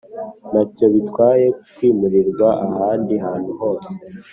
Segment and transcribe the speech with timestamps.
[0.53, 1.45] nacyo bitwaye
[1.75, 3.91] kwimurirwa ahandi hantu hose